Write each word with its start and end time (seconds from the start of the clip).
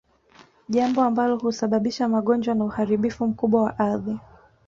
Jambo 0.69 1.01
ambalo 1.01 1.37
husababisha 1.37 2.07
magonjwa 2.07 2.55
na 2.55 2.65
uharibifu 2.65 3.27
mkubwa 3.27 3.63
wa 3.63 3.79
ardhi 3.79 4.19